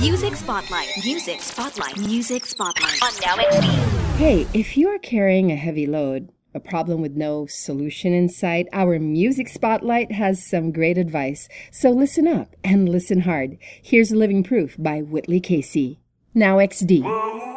[0.00, 0.88] Music Spotlight.
[1.04, 1.98] Music Spotlight.
[1.98, 3.02] Music Spotlight.
[3.02, 4.16] On Now XD.
[4.16, 8.66] Hey, if you are carrying a heavy load, a problem with no solution in sight,
[8.72, 11.48] our Music Spotlight has some great advice.
[11.70, 13.58] So listen up and listen hard.
[13.82, 16.00] Here's Living Proof by Whitley Casey.
[16.34, 17.51] Now XD.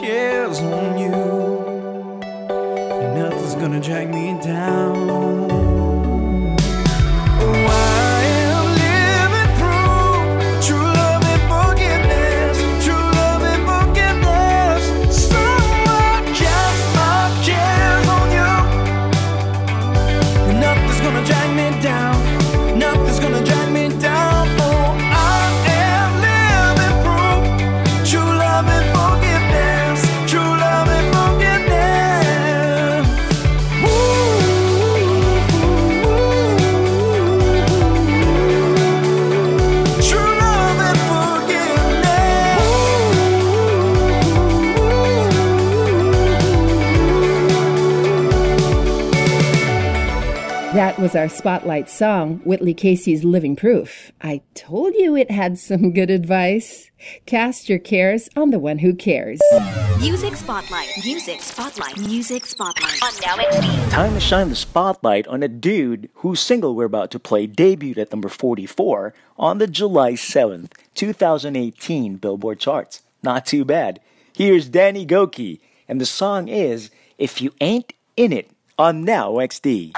[0.00, 1.10] Cares on you,
[3.14, 5.65] nothing's gonna drag me down.
[50.96, 54.12] That was our spotlight song, Whitley Casey's Living Proof.
[54.22, 56.90] I told you it had some good advice.
[57.26, 59.38] Cast your cares on the one who cares.
[60.00, 60.88] Music Spotlight.
[61.04, 61.98] Music Spotlight.
[61.98, 63.02] Music Spotlight.
[63.02, 63.90] On Now XD.
[63.90, 67.98] Time to shine the spotlight on a dude whose single we're about to play debuted
[67.98, 73.02] at number 44 on the July 7th, 2018 Billboard charts.
[73.22, 74.00] Not too bad.
[74.32, 79.92] Here's Danny Gokey, and the song is If You Ain't In It on Now XD.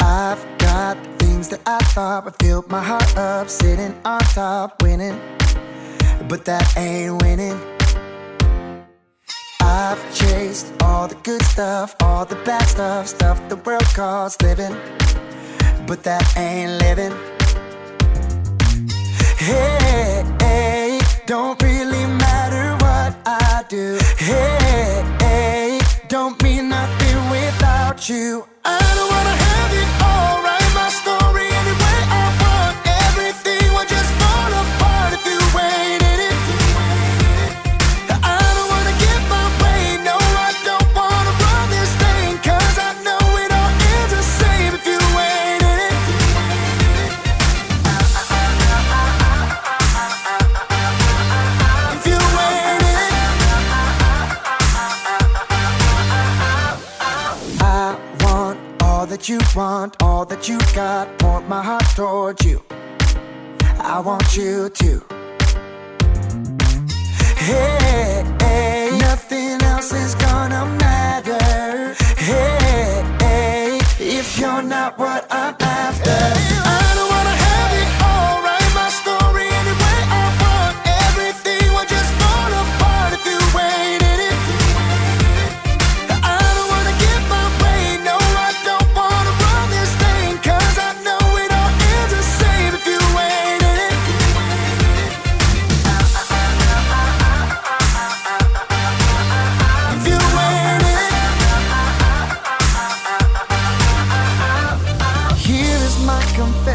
[0.00, 5.20] I've got things that I thought would fill my heart up, sitting on top, winning.
[6.28, 7.60] But that ain't winning.
[9.60, 14.76] I've chased all the good stuff, all the bad stuff, stuff the world calls living.
[15.86, 17.35] But that ain't living.
[19.46, 23.96] Hey, hey, don't really matter what I do.
[24.18, 28.44] Hey, hey, don't mean nothing without you.
[28.64, 30.05] I don't wanna have it
[59.56, 62.62] want all that you got, point my heart towards you.
[63.80, 65.02] I want you to.
[67.38, 71.94] Hey, hey, nothing else is gonna matter.
[72.18, 75.35] Hey, hey if you're not what I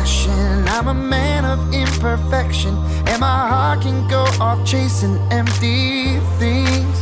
[0.04, 2.76] I'm a man of imperfection,
[3.06, 7.02] and my heart can go off chasing empty things.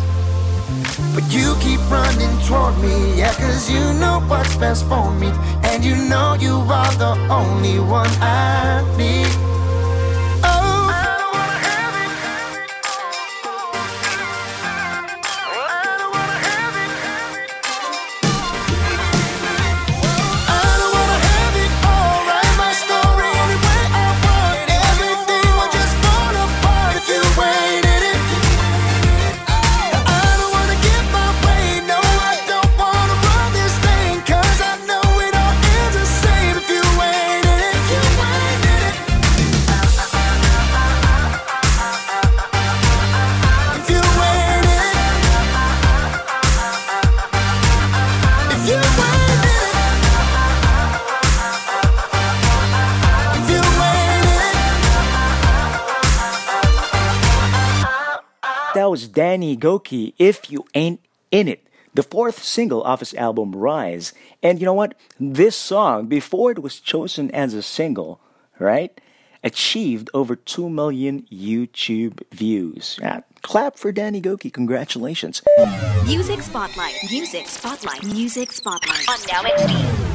[1.16, 5.28] But you keep running toward me, yeah, cause you know what's best for me,
[5.64, 9.49] and you know you are the only one I need.
[58.76, 61.00] That was Danny Gokey, If You Ain't
[61.32, 64.14] In It, the fourth single off his album Rise.
[64.44, 64.94] And you know what?
[65.20, 68.22] This song, before it was chosen as a single,
[68.60, 69.02] right,
[69.44, 73.00] achieved over 2 million YouTube views.
[73.02, 74.54] Yeah, clap for Danny Gokey.
[74.54, 75.42] Congratulations.
[76.06, 76.96] Music Spotlight.
[77.10, 78.04] Music Spotlight.
[78.04, 79.10] Music Spotlight.
[79.10, 80.09] On Now HD.